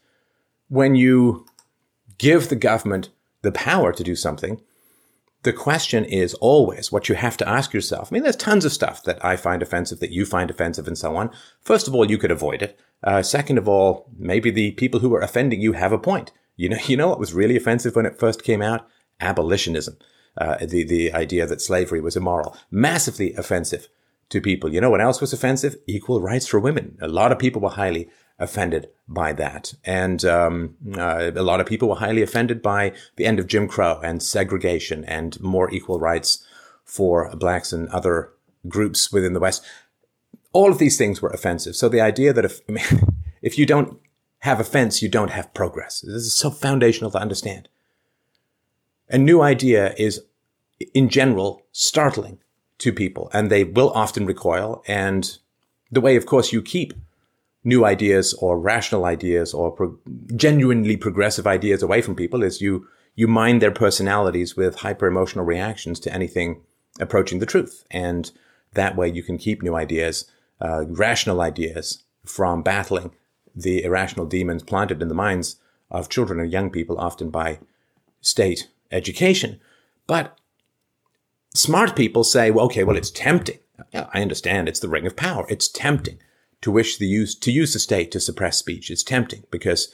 when 0.68 0.96
you 0.96 1.46
give 2.18 2.50
the 2.50 2.56
government 2.56 3.10
the 3.42 3.52
power 3.52 3.92
to 3.92 4.04
do 4.04 4.16
something, 4.16 4.62
the 5.44 5.54
question 5.54 6.04
is 6.04 6.34
always 6.36 6.92
what 6.92 7.08
you 7.08 7.16
have 7.16 7.38
to 7.38 7.48
ask 7.48 7.74
yourself. 7.74 8.10
I 8.10 8.14
mean, 8.14 8.24
there's 8.24 8.36
tons 8.36 8.66
of 8.66 8.74
stuff 8.74 9.04
that 9.04 9.24
I 9.24 9.36
find 9.36 9.62
offensive, 9.62 10.00
that 10.00 10.12
you 10.12 10.26
find 10.26 10.50
offensive, 10.50 10.88
and 10.88 10.98
so 10.98 11.16
on. 11.16 11.30
First 11.62 11.88
of 11.88 11.94
all, 11.94 12.10
you 12.10 12.18
could 12.18 12.32
avoid 12.32 12.64
it. 12.64 12.80
Uh, 13.04 13.22
second 13.22 13.60
of 13.60 13.70
all, 13.70 14.10
maybe 14.18 14.50
the 14.50 14.72
people 14.72 15.00
who 15.00 15.14
are 15.14 15.22
offending 15.22 15.62
you 15.62 15.74
have 15.74 15.92
a 15.92 16.00
point. 16.00 16.32
You 16.56 16.70
know, 16.70 16.78
you 16.88 16.98
know 16.98 17.10
what 17.10 17.20
was 17.20 17.34
really 17.34 17.56
offensive 17.56 17.96
when 17.96 18.08
it 18.08 18.20
first 18.20 18.44
came 18.44 18.62
out? 18.62 18.88
Abolitionism. 19.22 19.98
Uh, 20.38 20.58
the, 20.66 20.84
the 20.84 21.14
idea 21.14 21.46
that 21.46 21.62
slavery 21.62 22.02
was 22.02 22.18
immoral. 22.18 22.58
Massively 22.70 23.34
offensive 23.36 23.88
to 24.30 24.42
people. 24.42 24.74
You 24.74 24.82
know 24.82 24.90
what 24.90 25.02
else 25.02 25.22
was 25.22 25.34
offensive? 25.34 25.76
Equal 25.88 26.22
rights 26.22 26.48
for 26.48 26.60
women. 26.60 26.98
A 27.02 27.08
lot 27.08 27.32
of 27.32 27.40
people 27.40 27.62
were 27.62 27.70
highly 27.70 28.10
offended 28.40 28.90
by 29.08 29.34
that. 29.34 29.74
And 29.84 30.26
um, 30.26 30.76
uh, 30.98 31.32
a 31.36 31.44
lot 31.44 31.62
of 31.62 31.68
people 31.68 31.90
were 31.90 31.96
highly 31.96 32.22
offended 32.22 32.62
by 32.62 32.94
the 33.16 33.26
end 33.26 33.40
of 33.40 33.48
Jim 33.48 33.68
Crow 33.68 34.00
and 34.04 34.22
segregation 34.22 35.06
and 35.06 35.40
more 35.40 35.72
equal 35.72 36.00
rights 36.00 36.46
for 36.84 37.34
blacks 37.36 37.72
and 37.72 37.88
other 37.90 38.32
groups 38.68 39.12
within 39.12 39.34
the 39.34 39.40
West. 39.40 39.64
All 40.52 40.72
of 40.72 40.80
these 40.80 40.98
things 40.98 41.22
were 41.22 41.30
offensive. 41.30 41.76
So 41.76 41.88
the 41.88 42.02
idea 42.02 42.34
that 42.34 42.46
if, 42.46 42.62
if 43.42 43.58
you 43.58 43.66
don't 43.66 44.00
have 44.40 44.60
offense, 44.60 45.02
you 45.02 45.10
don't 45.10 45.32
have 45.32 45.54
progress. 45.54 46.02
This 46.02 46.24
is 46.24 46.34
so 46.34 46.50
foundational 46.50 47.12
to 47.12 47.20
understand. 47.20 47.70
A 49.10 49.18
new 49.18 49.42
idea 49.42 49.94
is, 49.98 50.22
in 50.94 51.10
general, 51.10 51.64
startling 51.72 52.40
to 52.80 52.92
people, 52.92 53.30
and 53.34 53.50
they 53.50 53.64
will 53.64 53.92
often 53.92 54.26
recoil. 54.26 54.84
And 54.88 55.38
the 55.92 56.02
way, 56.02 56.16
of 56.16 56.26
course, 56.26 56.52
you 56.52 56.62
keep 56.62 56.94
new 57.64 57.86
ideas 57.86 58.34
or 58.36 58.60
rational 58.60 59.06
ideas 59.06 59.54
or 59.54 59.72
pro- 59.72 59.98
genuinely 60.36 60.96
progressive 60.98 61.48
ideas 61.48 61.82
away 61.82 62.02
from 62.02 62.16
people 62.16 62.44
is 62.44 62.62
you 62.62 62.88
you 63.16 63.28
mind 63.28 63.62
their 63.62 63.72
personalities 63.72 64.58
with 64.58 64.76
hyper 64.80 65.08
emotional 65.08 65.46
reactions 65.46 66.02
to 66.02 66.14
anything 66.14 66.62
approaching 67.00 67.40
the 67.40 67.46
truth, 67.46 67.86
and 67.90 68.32
that 68.74 68.96
way 68.96 69.08
you 69.08 69.24
can 69.24 69.38
keep 69.38 69.64
new 69.64 69.76
ideas, 69.76 70.30
uh, 70.60 70.84
rational 70.88 71.42
ideas, 71.42 72.04
from 72.26 72.62
battling 72.62 73.12
the 73.56 73.84
irrational 73.84 74.26
demons 74.26 74.64
planted 74.64 75.02
in 75.02 75.08
the 75.08 75.16
minds 75.16 75.58
of 75.90 76.10
children 76.10 76.42
and 76.42 76.52
young 76.52 76.70
people, 76.70 76.98
often 77.00 77.30
by 77.30 77.60
state 78.20 78.68
education. 78.92 79.60
But 80.08 80.38
smart 81.58 81.96
people 81.96 82.24
say, 82.24 82.52
well, 82.52 82.66
okay, 82.66 82.84
well, 82.84 82.98
it's 82.98 83.12
mm. 83.12 83.16
tempting. 83.16 83.60
I 83.94 84.22
understand 84.22 84.68
it's 84.68 84.80
the 84.80 84.90
ring 84.90 85.06
of 85.06 85.16
power. 85.16 85.46
It's 85.50 85.68
tempting 85.68 86.20
to 86.62 86.72
wish 86.72 86.98
the 86.98 87.08
use, 87.08 87.36
to 87.36 87.52
use 87.52 87.74
the 87.74 87.80
state 87.80 88.12
to 88.12 88.20
suppress 88.20 88.58
speech. 88.58 88.90
It's 88.90 89.04
tempting 89.04 89.44
because 89.52 89.94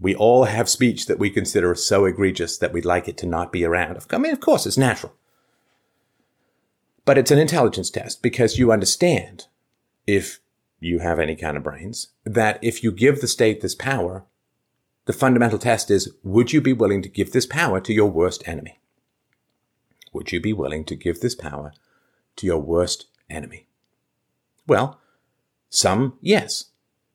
we 0.00 0.14
all 0.14 0.44
have 0.44 0.68
speech 0.68 1.06
that 1.06 1.18
we 1.18 1.30
consider 1.30 1.74
so 1.74 2.04
egregious 2.04 2.58
that 2.58 2.72
we'd 2.72 2.84
like 2.84 3.08
it 3.08 3.16
to 3.18 3.26
not 3.26 3.52
be 3.52 3.64
around. 3.64 3.98
I 4.10 4.18
mean, 4.18 4.32
of 4.32 4.40
course, 4.40 4.66
it's 4.66 4.78
natural. 4.78 5.14
But 7.04 7.18
it's 7.18 7.30
an 7.30 7.38
intelligence 7.38 7.90
test 7.90 8.22
because 8.22 8.58
you 8.58 8.72
understand, 8.72 9.46
if 10.06 10.40
you 10.80 11.00
have 11.00 11.20
any 11.20 11.36
kind 11.36 11.56
of 11.56 11.62
brains, 11.62 12.08
that 12.24 12.58
if 12.62 12.82
you 12.82 12.90
give 12.90 13.20
the 13.20 13.28
state 13.28 13.60
this 13.60 13.74
power, 13.74 14.24
the 15.04 15.12
fundamental 15.12 15.58
test 15.58 15.90
is, 15.90 16.12
would 16.22 16.52
you 16.52 16.60
be 16.60 16.72
willing 16.72 17.02
to 17.02 17.08
give 17.08 17.32
this 17.32 17.46
power 17.46 17.80
to 17.80 17.92
your 17.92 18.10
worst 18.10 18.46
enemy? 18.48 18.80
Would 20.14 20.32
you 20.32 20.40
be 20.40 20.54
willing 20.54 20.84
to 20.84 20.96
give 20.96 21.20
this 21.20 21.34
power 21.34 21.74
to 22.36 22.46
your 22.46 22.58
worst 22.58 23.06
enemy? 23.28 23.66
Well, 24.66 24.98
some, 25.68 26.16
yes. 26.22 26.70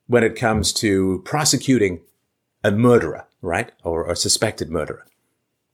When 0.05 0.23
it 0.23 0.35
comes 0.35 0.73
to 0.73 1.21
prosecuting 1.25 2.01
a 2.63 2.71
murderer, 2.71 3.25
right? 3.41 3.71
Or 3.83 4.07
a 4.09 4.15
suspected 4.15 4.69
murderer. 4.69 5.05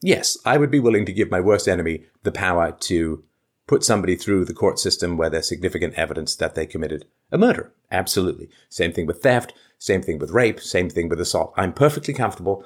Yes, 0.01 0.37
I 0.45 0.57
would 0.57 0.69
be 0.69 0.79
willing 0.79 1.05
to 1.05 1.13
give 1.13 1.31
my 1.31 1.41
worst 1.41 1.67
enemy 1.67 2.05
the 2.23 2.31
power 2.31 2.71
to 2.71 3.23
put 3.65 3.83
somebody 3.83 4.15
through 4.15 4.45
the 4.45 4.53
court 4.53 4.77
system 4.77 5.17
where 5.17 5.29
there's 5.29 5.49
significant 5.49 5.95
evidence 5.95 6.35
that 6.35 6.53
they 6.53 6.67
committed 6.67 7.05
a 7.31 7.37
murder. 7.37 7.73
Absolutely. 7.91 8.49
Same 8.69 8.93
thing 8.93 9.07
with 9.07 9.23
theft, 9.23 9.53
same 9.79 10.03
thing 10.03 10.19
with 10.19 10.29
rape, 10.29 10.59
same 10.59 10.89
thing 10.89 11.09
with 11.09 11.19
assault. 11.19 11.53
I'm 11.57 11.73
perfectly 11.73 12.13
comfortable 12.13 12.63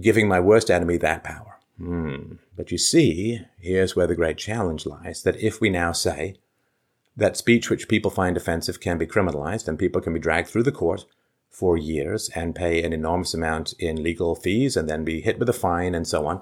giving 0.00 0.26
my 0.26 0.40
worst 0.40 0.70
enemy 0.70 0.96
that 0.96 1.22
power. 1.22 1.53
Hmm. 1.78 2.34
But 2.56 2.70
you 2.70 2.78
see, 2.78 3.40
here's 3.58 3.96
where 3.96 4.06
the 4.06 4.14
great 4.14 4.38
challenge 4.38 4.86
lies 4.86 5.22
that 5.24 5.36
if 5.36 5.60
we 5.60 5.70
now 5.70 5.92
say 5.92 6.36
that 7.16 7.36
speech 7.36 7.70
which 7.70 7.88
people 7.88 8.10
find 8.10 8.36
offensive 8.36 8.80
can 8.80 8.98
be 8.98 9.06
criminalized 9.06 9.68
and 9.68 9.78
people 9.78 10.00
can 10.00 10.12
be 10.12 10.20
dragged 10.20 10.48
through 10.48 10.62
the 10.62 10.72
court 10.72 11.04
for 11.50 11.76
years 11.76 12.30
and 12.34 12.54
pay 12.54 12.82
an 12.82 12.92
enormous 12.92 13.34
amount 13.34 13.74
in 13.78 14.02
legal 14.02 14.34
fees 14.34 14.76
and 14.76 14.88
then 14.88 15.04
be 15.04 15.20
hit 15.20 15.38
with 15.38 15.48
a 15.48 15.52
fine 15.52 15.94
and 15.94 16.06
so 16.06 16.26
on, 16.26 16.40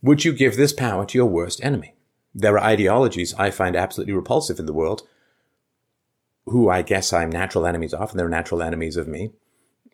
would 0.00 0.24
you 0.24 0.32
give 0.32 0.56
this 0.56 0.72
power 0.72 1.04
to 1.04 1.18
your 1.18 1.26
worst 1.26 1.62
enemy? 1.64 1.94
There 2.34 2.54
are 2.54 2.64
ideologies 2.64 3.34
I 3.34 3.50
find 3.50 3.74
absolutely 3.74 4.14
repulsive 4.14 4.60
in 4.60 4.66
the 4.66 4.72
world, 4.72 5.02
who 6.46 6.70
I 6.70 6.82
guess 6.82 7.12
I'm 7.12 7.30
natural 7.30 7.66
enemies 7.66 7.92
of, 7.92 8.10
and 8.10 8.18
they're 8.18 8.28
natural 8.28 8.62
enemies 8.62 8.96
of 8.96 9.08
me. 9.08 9.32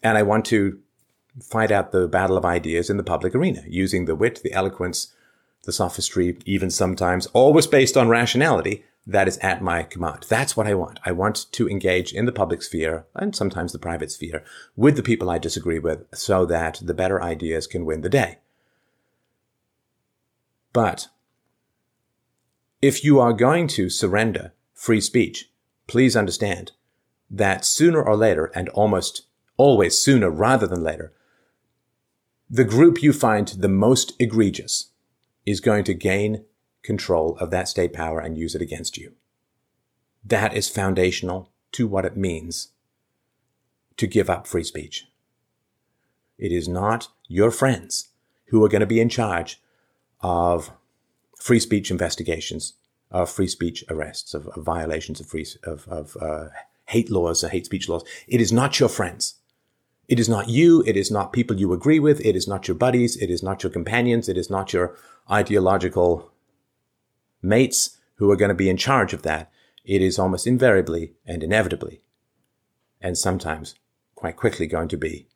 And 0.02 0.18
I 0.18 0.22
want 0.22 0.44
to 0.46 0.78
fight 1.42 1.70
out 1.70 1.92
the 1.92 2.08
battle 2.08 2.36
of 2.36 2.44
ideas 2.44 2.90
in 2.90 2.96
the 2.96 3.02
public 3.02 3.34
arena, 3.34 3.62
using 3.66 4.04
the 4.04 4.14
wit, 4.14 4.40
the 4.42 4.52
eloquence, 4.52 5.12
the 5.64 5.72
sophistry, 5.72 6.38
even 6.44 6.70
sometimes, 6.70 7.26
always 7.28 7.66
based 7.66 7.96
on 7.96 8.08
rationality, 8.08 8.84
that 9.06 9.28
is 9.28 9.38
at 9.38 9.62
my 9.62 9.82
command. 9.82 10.24
That's 10.28 10.56
what 10.56 10.66
I 10.66 10.74
want. 10.74 10.98
I 11.04 11.12
want 11.12 11.46
to 11.52 11.68
engage 11.68 12.12
in 12.12 12.24
the 12.24 12.32
public 12.32 12.62
sphere 12.62 13.06
and 13.14 13.36
sometimes 13.36 13.72
the 13.72 13.78
private 13.78 14.10
sphere 14.10 14.42
with 14.76 14.96
the 14.96 15.02
people 15.02 15.28
I 15.28 15.38
disagree 15.38 15.78
with 15.78 16.06
so 16.14 16.46
that 16.46 16.80
the 16.82 16.94
better 16.94 17.22
ideas 17.22 17.66
can 17.66 17.84
win 17.84 18.00
the 18.00 18.08
day. 18.08 18.38
But 20.72 21.08
if 22.80 23.04
you 23.04 23.20
are 23.20 23.32
going 23.32 23.68
to 23.68 23.90
surrender 23.90 24.52
free 24.72 25.00
speech, 25.00 25.50
please 25.86 26.16
understand 26.16 26.72
that 27.30 27.64
sooner 27.64 28.02
or 28.02 28.16
later, 28.16 28.46
and 28.54 28.68
almost 28.70 29.22
always 29.56 29.98
sooner 29.98 30.30
rather 30.30 30.66
than 30.66 30.82
later, 30.82 31.12
the 32.54 32.64
group 32.64 33.02
you 33.02 33.12
find 33.12 33.48
the 33.48 33.68
most 33.68 34.12
egregious 34.20 34.90
is 35.44 35.58
going 35.58 35.82
to 35.82 35.92
gain 35.92 36.44
control 36.84 37.36
of 37.38 37.50
that 37.50 37.66
state 37.66 37.92
power 37.92 38.20
and 38.20 38.38
use 38.38 38.54
it 38.54 38.62
against 38.62 38.96
you. 38.96 39.14
That 40.24 40.54
is 40.54 40.68
foundational 40.68 41.50
to 41.72 41.88
what 41.88 42.04
it 42.04 42.16
means 42.16 42.68
to 43.96 44.06
give 44.06 44.30
up 44.30 44.46
free 44.46 44.62
speech. 44.62 45.08
It 46.38 46.52
is 46.52 46.68
not 46.68 47.08
your 47.26 47.50
friends 47.50 48.10
who 48.46 48.64
are 48.64 48.68
going 48.68 48.82
to 48.82 48.86
be 48.86 49.00
in 49.00 49.08
charge 49.08 49.60
of 50.20 50.70
free 51.36 51.58
speech 51.58 51.90
investigations, 51.90 52.74
of 53.10 53.28
free 53.30 53.48
speech 53.48 53.84
arrests, 53.90 54.32
of, 54.32 54.46
of 54.46 54.62
violations 54.62 55.18
of 55.18 55.26
free 55.26 55.46
of, 55.64 55.88
of 55.88 56.16
uh, 56.20 56.50
hate 56.86 57.10
laws, 57.10 57.42
or 57.42 57.48
hate 57.48 57.66
speech 57.66 57.88
laws. 57.88 58.04
It 58.28 58.40
is 58.40 58.52
not 58.52 58.78
your 58.78 58.88
friends. 58.88 59.40
It 60.08 60.20
is 60.20 60.28
not 60.28 60.48
you. 60.48 60.82
It 60.86 60.96
is 60.96 61.10
not 61.10 61.32
people 61.32 61.56
you 61.56 61.72
agree 61.72 61.98
with. 61.98 62.24
It 62.24 62.36
is 62.36 62.46
not 62.46 62.68
your 62.68 62.74
buddies. 62.74 63.16
It 63.16 63.30
is 63.30 63.42
not 63.42 63.62
your 63.62 63.70
companions. 63.70 64.28
It 64.28 64.36
is 64.36 64.50
not 64.50 64.72
your 64.72 64.96
ideological 65.30 66.30
mates 67.42 67.98
who 68.16 68.30
are 68.30 68.36
going 68.36 68.50
to 68.50 68.54
be 68.54 68.68
in 68.68 68.76
charge 68.76 69.12
of 69.12 69.22
that. 69.22 69.50
It 69.84 70.02
is 70.02 70.18
almost 70.18 70.46
invariably 70.46 71.14
and 71.26 71.42
inevitably, 71.42 72.02
and 73.00 73.18
sometimes 73.18 73.74
quite 74.14 74.36
quickly 74.36 74.66
going 74.66 74.88
to 74.88 74.96
be 74.96 75.28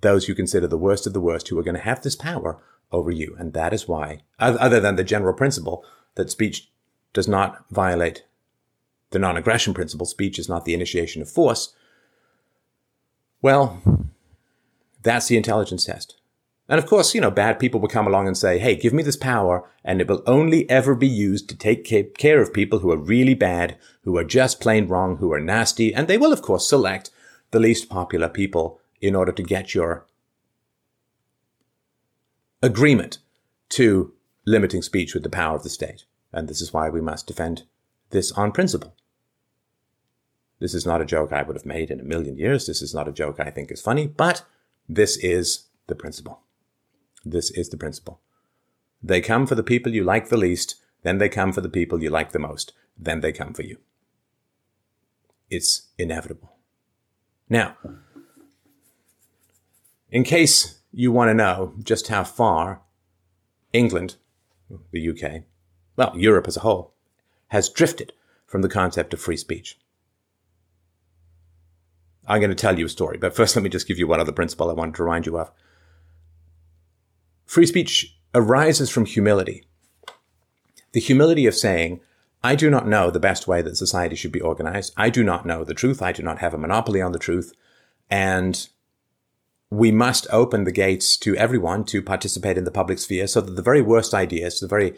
those 0.00 0.28
you 0.28 0.34
consider 0.34 0.66
the 0.66 0.78
worst 0.78 1.06
of 1.06 1.12
the 1.12 1.20
worst 1.20 1.48
who 1.48 1.58
are 1.58 1.62
going 1.64 1.76
to 1.76 1.82
have 1.82 2.02
this 2.02 2.16
power 2.16 2.62
over 2.92 3.10
you. 3.10 3.34
And 3.38 3.52
that 3.52 3.72
is 3.72 3.88
why, 3.88 4.20
other 4.38 4.80
than 4.80 4.96
the 4.96 5.04
general 5.04 5.34
principle 5.34 5.84
that 6.14 6.30
speech 6.30 6.70
does 7.12 7.28
not 7.28 7.64
violate 7.70 8.24
the 9.10 9.18
non 9.18 9.36
aggression 9.36 9.74
principle, 9.74 10.06
speech 10.06 10.38
is 10.38 10.48
not 10.48 10.64
the 10.64 10.74
initiation 10.74 11.22
of 11.22 11.30
force. 11.30 11.74
Well, 13.40 13.80
that's 15.08 15.28
the 15.28 15.36
intelligence 15.36 15.86
test. 15.86 16.16
And 16.68 16.78
of 16.78 16.86
course, 16.86 17.14
you 17.14 17.20
know, 17.20 17.30
bad 17.30 17.58
people 17.58 17.80
will 17.80 17.88
come 17.88 18.06
along 18.06 18.26
and 18.26 18.36
say, 18.36 18.58
hey, 18.58 18.76
give 18.76 18.92
me 18.92 19.02
this 19.02 19.16
power, 19.16 19.68
and 19.82 20.00
it 20.00 20.08
will 20.08 20.22
only 20.26 20.68
ever 20.68 20.94
be 20.94 21.08
used 21.08 21.48
to 21.48 21.56
take 21.56 21.84
care 22.18 22.42
of 22.42 22.52
people 22.52 22.80
who 22.80 22.92
are 22.92 22.98
really 22.98 23.34
bad, 23.34 23.78
who 24.02 24.18
are 24.18 24.24
just 24.24 24.60
plain 24.60 24.86
wrong, 24.86 25.16
who 25.16 25.32
are 25.32 25.40
nasty, 25.40 25.94
and 25.94 26.08
they 26.08 26.18
will, 26.18 26.32
of 26.32 26.42
course, 26.42 26.68
select 26.68 27.10
the 27.52 27.58
least 27.58 27.88
popular 27.88 28.28
people 28.28 28.80
in 29.00 29.14
order 29.14 29.32
to 29.32 29.42
get 29.42 29.74
your 29.74 30.04
agreement 32.62 33.18
to 33.70 34.12
limiting 34.44 34.82
speech 34.82 35.14
with 35.14 35.22
the 35.22 35.30
power 35.30 35.56
of 35.56 35.62
the 35.62 35.70
state. 35.70 36.04
And 36.32 36.48
this 36.48 36.60
is 36.60 36.72
why 36.72 36.90
we 36.90 37.00
must 37.00 37.26
defend 37.26 37.62
this 38.10 38.32
on 38.32 38.52
principle. 38.52 38.94
This 40.58 40.74
is 40.74 40.84
not 40.84 41.00
a 41.00 41.06
joke 41.06 41.32
I 41.32 41.42
would 41.42 41.56
have 41.56 41.64
made 41.64 41.90
in 41.90 42.00
a 42.00 42.04
million 42.04 42.36
years. 42.36 42.66
This 42.66 42.82
is 42.82 42.92
not 42.92 43.08
a 43.08 43.12
joke 43.12 43.40
I 43.40 43.50
think 43.50 43.70
is 43.70 43.80
funny, 43.80 44.06
but 44.06 44.42
this 44.88 45.16
is 45.16 45.66
the 45.86 45.94
principle. 45.94 46.40
This 47.24 47.50
is 47.50 47.68
the 47.68 47.76
principle. 47.76 48.20
They 49.02 49.20
come 49.20 49.46
for 49.46 49.54
the 49.54 49.62
people 49.62 49.92
you 49.92 50.04
like 50.04 50.28
the 50.28 50.36
least, 50.36 50.76
then 51.02 51.18
they 51.18 51.28
come 51.28 51.52
for 51.52 51.60
the 51.60 51.68
people 51.68 52.02
you 52.02 52.10
like 52.10 52.32
the 52.32 52.38
most, 52.38 52.72
then 52.96 53.20
they 53.20 53.32
come 53.32 53.54
for 53.54 53.62
you. 53.62 53.78
It's 55.50 55.88
inevitable. 55.98 56.52
Now, 57.48 57.76
in 60.10 60.24
case 60.24 60.80
you 60.92 61.12
want 61.12 61.28
to 61.28 61.34
know 61.34 61.74
just 61.82 62.08
how 62.08 62.24
far 62.24 62.82
England, 63.72 64.16
the 64.90 65.08
UK, 65.10 65.42
well, 65.96 66.12
Europe 66.16 66.48
as 66.48 66.56
a 66.56 66.60
whole, 66.60 66.94
has 67.48 67.68
drifted 67.68 68.12
from 68.46 68.62
the 68.62 68.68
concept 68.68 69.12
of 69.12 69.20
free 69.20 69.36
speech. 69.36 69.78
I'm 72.28 72.40
going 72.40 72.50
to 72.50 72.54
tell 72.54 72.78
you 72.78 72.86
a 72.86 72.90
story, 72.90 73.16
but 73.16 73.34
first 73.34 73.56
let 73.56 73.62
me 73.62 73.70
just 73.70 73.88
give 73.88 73.98
you 73.98 74.06
one 74.06 74.20
other 74.20 74.32
principle 74.32 74.68
I 74.68 74.74
wanted 74.74 74.94
to 74.96 75.02
remind 75.02 75.26
you 75.26 75.38
of. 75.38 75.50
Free 77.46 77.66
speech 77.66 78.14
arises 78.34 78.90
from 78.90 79.06
humility. 79.06 79.64
The 80.92 81.00
humility 81.00 81.46
of 81.46 81.54
saying, 81.54 82.00
I 82.44 82.54
do 82.54 82.68
not 82.68 82.86
know 82.86 83.10
the 83.10 83.18
best 83.18 83.48
way 83.48 83.62
that 83.62 83.76
society 83.76 84.14
should 84.14 84.30
be 84.30 84.40
organized. 84.40 84.92
I 84.96 85.08
do 85.08 85.24
not 85.24 85.46
know 85.46 85.64
the 85.64 85.74
truth. 85.74 86.02
I 86.02 86.12
do 86.12 86.22
not 86.22 86.38
have 86.38 86.52
a 86.52 86.58
monopoly 86.58 87.00
on 87.00 87.12
the 87.12 87.18
truth. 87.18 87.54
And 88.10 88.68
we 89.70 89.90
must 89.90 90.26
open 90.30 90.64
the 90.64 90.72
gates 90.72 91.16
to 91.18 91.34
everyone 91.36 91.84
to 91.84 92.02
participate 92.02 92.58
in 92.58 92.64
the 92.64 92.70
public 92.70 92.98
sphere 92.98 93.26
so 93.26 93.40
that 93.40 93.56
the 93.56 93.62
very 93.62 93.82
worst 93.82 94.14
ideas, 94.14 94.60
the 94.60 94.68
very 94.68 94.92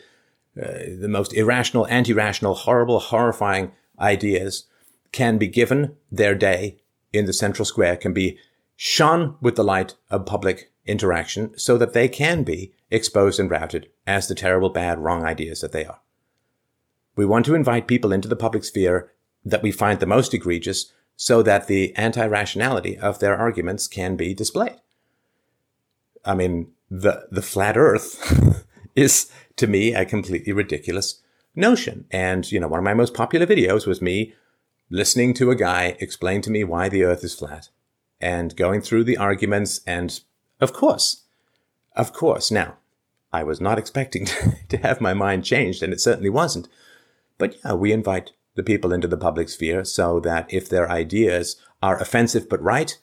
uh, 0.61 0.99
the 1.01 1.09
most 1.09 1.33
irrational, 1.33 1.87
anti-rational, 1.87 2.55
horrible, 2.55 2.99
horrifying 2.99 3.71
ideas 4.01 4.65
can 5.13 5.39
be 5.39 5.47
given 5.47 5.97
their 6.11 6.35
day 6.35 6.80
in 7.13 7.27
the 7.27 7.33
central 7.33 7.65
square, 7.65 7.97
can 7.97 8.13
be 8.13 8.39
shone 8.77 9.37
with 9.41 9.57
the 9.57 9.65
light 9.65 9.95
of 10.11 10.27
public 10.27 10.73
interaction 10.87 11.57
so 11.59 11.77
that 11.77 11.93
they 11.93 12.09
can 12.09 12.43
be 12.43 12.73
exposed 12.91 13.39
and 13.39 13.51
routed 13.51 13.89
as 14.07 14.29
the 14.29 14.35
terrible, 14.35 14.71
bad, 14.71 14.99
wrong 14.99 15.25
ideas 15.25 15.61
that 15.61 15.73
they 15.73 15.85
are. 15.85 16.01
We 17.17 17.27
want 17.27 17.45
to 17.47 17.55
invite 17.55 17.87
people 17.87 18.13
into 18.13 18.29
the 18.29 18.37
public 18.37 18.65
sphere 18.65 19.13
that 19.45 19.63
we 19.63 19.73
find 19.73 20.01
the 20.01 20.07
most 20.07 20.33
egregious 20.35 20.93
so 21.17 21.43
that 21.43 21.67
the 21.67 21.95
anti-rationality 21.97 22.97
of 22.97 23.19
their 23.19 23.37
arguments 23.37 23.87
can 23.87 24.17
be 24.17 24.33
displayed. 24.33 24.81
I 26.25 26.35
mean, 26.35 26.73
the, 26.91 27.27
the 27.31 27.43
flat 27.43 27.77
earth 27.77 28.65
is 28.97 29.31
to 29.57 29.67
me 29.67 29.95
a 29.95 30.05
completely 30.05 30.53
ridiculous 30.53 31.21
notion. 31.55 32.07
And, 32.11 32.51
you 32.51 32.59
know, 32.59 32.69
one 32.69 32.79
of 32.79 32.85
my 32.85 32.95
most 32.95 33.15
popular 33.15 33.47
videos 33.47 33.87
was 33.87 34.01
me 34.01 34.35
listening 34.91 35.33
to 35.35 35.51
a 35.51 35.57
guy 35.57 35.97
explain 36.01 36.43
to 36.43 36.51
me 36.51 36.65
why 36.65 36.89
the 36.89 37.05
earth 37.05 37.23
is 37.25 37.35
flat 37.35 37.69
and 38.21 38.57
going 38.57 38.83
through 38.83 39.05
the 39.05 39.17
arguments. 39.17 39.81
And 39.87 40.21
of 40.61 40.73
course, 40.73 41.23
of 41.95 42.13
course, 42.13 42.51
now 42.51 42.77
I 43.33 43.45
was 43.45 43.61
not 43.61 43.79
expecting 43.79 44.27
to 44.69 44.77
have 44.79 45.01
my 45.01 45.15
mind 45.15 45.45
changed 45.45 45.83
and 45.83 45.93
it 45.93 46.01
certainly 46.01 46.31
wasn't. 46.31 46.69
But 47.39 47.57
yeah, 47.65 47.75
we 47.75 47.93
invite 47.93 48.33
the 48.57 48.63
people 48.63 48.93
into 48.93 49.09
the 49.09 49.17
public 49.17 49.49
sphere 49.49 49.85
so 49.85 50.21
that 50.21 50.53
if 50.53 50.69
their 50.69 50.91
ideas 50.91 51.57
are 51.83 51.99
offensive 51.99 52.49
but 52.49 52.63
right, 52.63 52.99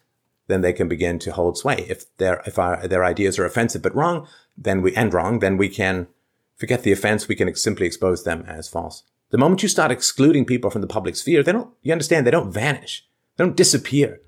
then 0.47 0.61
they 0.61 0.73
can 0.73 0.87
begin 0.87 1.19
to 1.19 1.31
hold 1.31 1.57
sway. 1.57 1.85
If 1.89 2.15
their 2.17 2.41
if 2.45 2.59
our, 2.59 2.87
their 2.87 3.03
ideas 3.03 3.39
are 3.39 3.45
offensive 3.45 3.81
but 3.81 3.95
wrong, 3.95 4.27
then 4.57 4.81
we 4.81 4.95
and 4.95 5.13
wrong, 5.13 5.39
then 5.39 5.57
we 5.57 5.69
can 5.69 6.07
forget 6.55 6.83
the 6.83 6.91
offense. 6.91 7.27
We 7.27 7.35
can 7.35 7.53
simply 7.55 7.87
expose 7.87 8.23
them 8.23 8.43
as 8.47 8.69
false. 8.69 9.03
The 9.29 9.37
moment 9.37 9.63
you 9.63 9.69
start 9.69 9.91
excluding 9.91 10.45
people 10.45 10.69
from 10.69 10.81
the 10.81 10.87
public 10.87 11.15
sphere, 11.15 11.43
they 11.43 11.51
don't. 11.51 11.73
You 11.81 11.91
understand? 11.91 12.25
They 12.25 12.31
don't 12.31 12.51
vanish. 12.51 13.05
They 13.35 13.43
don't 13.43 13.57
disappear. 13.57 14.21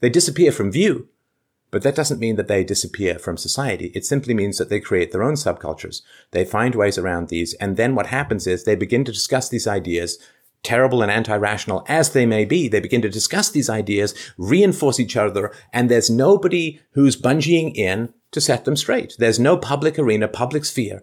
They 0.00 0.08
disappear 0.08 0.50
from 0.52 0.72
view, 0.72 1.08
but 1.70 1.82
that 1.82 1.94
doesn't 1.94 2.20
mean 2.20 2.36
that 2.36 2.48
they 2.48 2.64
disappear 2.64 3.18
from 3.18 3.36
society. 3.36 3.92
It 3.94 4.04
simply 4.04 4.34
means 4.34 4.58
that 4.58 4.68
they 4.68 4.80
create 4.80 5.12
their 5.12 5.22
own 5.22 5.34
subcultures. 5.34 6.02
They 6.32 6.44
find 6.44 6.74
ways 6.74 6.98
around 6.98 7.28
these, 7.28 7.54
and 7.54 7.76
then 7.76 7.94
what 7.94 8.06
happens 8.06 8.46
is 8.46 8.64
they 8.64 8.74
begin 8.74 9.04
to 9.04 9.12
discuss 9.12 9.48
these 9.48 9.66
ideas 9.66 10.18
terrible 10.62 11.02
and 11.02 11.10
anti-rational 11.10 11.84
as 11.88 12.10
they 12.10 12.26
may 12.26 12.44
be, 12.44 12.68
they 12.68 12.80
begin 12.80 13.02
to 13.02 13.08
discuss 13.08 13.50
these 13.50 13.68
ideas, 13.68 14.14
reinforce 14.38 15.00
each 15.00 15.16
other, 15.16 15.52
and 15.72 15.90
there's 15.90 16.10
nobody 16.10 16.80
who's 16.92 17.20
bungeeing 17.20 17.74
in 17.74 18.12
to 18.30 18.40
set 18.40 18.64
them 18.64 18.76
straight. 18.76 19.14
There's 19.18 19.40
no 19.40 19.56
public 19.56 19.98
arena, 19.98 20.28
public 20.28 20.64
sphere 20.64 21.02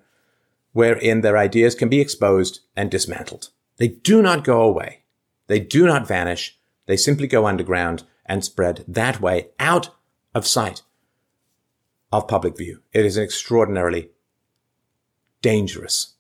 wherein 0.80 1.20
their 1.20 1.38
ideas 1.38 1.76
can 1.76 1.90
be 1.90 2.00
exposed 2.00 2.62
and 2.74 2.90
dismantled. 2.90 3.50
They 3.76 3.90
do 3.90 4.22
not 4.22 4.46
go 4.46 4.62
away. 4.62 5.04
They 5.48 5.60
do 5.60 5.86
not 5.86 6.08
vanish. 6.08 6.58
They 6.86 6.96
simply 6.96 7.28
go 7.28 7.46
underground 7.46 8.04
and 8.26 8.46
spread 8.46 8.86
that 8.88 9.20
way 9.20 9.50
out 9.60 9.90
of 10.34 10.48
sight 10.48 10.84
of 12.14 12.30
public 12.30 12.56
view. 12.58 12.80
It 12.94 13.06
is 13.06 13.18
an 13.18 13.26
extraordinarily 13.26 14.12
dangerous 15.42 16.14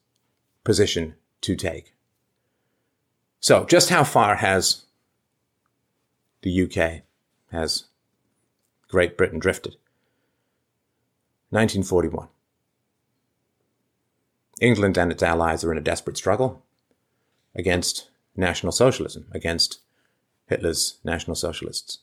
position 0.65 1.15
to 1.39 1.55
take. 1.55 1.95
So, 3.39 3.63
just 3.63 3.89
how 3.89 4.03
far 4.03 4.35
has 4.35 4.83
the 6.41 6.63
UK, 6.63 7.03
has 7.53 7.85
Great 8.89 9.15
Britain 9.15 9.39
drifted? 9.39 9.77
1941. 11.51 12.27
England 14.59 14.97
and 14.97 15.11
its 15.11 15.23
allies 15.23 15.63
are 15.63 15.71
in 15.71 15.77
a 15.77 15.81
desperate 15.81 16.17
struggle 16.17 16.63
against 17.55 18.09
National 18.35 18.71
Socialism, 18.71 19.25
against 19.31 19.79
Hitler's 20.47 20.99
National 21.03 21.35
Socialists. 21.35 22.00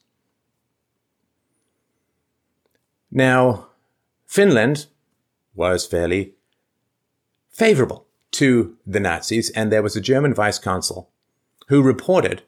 Now, 3.10 3.68
Finland 4.26 4.86
was 5.54 5.86
fairly 5.86 6.34
favorable 7.48 8.06
to 8.32 8.76
the 8.86 9.00
Nazis, 9.00 9.50
and 9.50 9.72
there 9.72 9.82
was 9.82 9.96
a 9.96 10.00
German 10.00 10.34
vice 10.34 10.58
consul 10.58 11.10
who 11.68 11.82
reported 11.82 12.42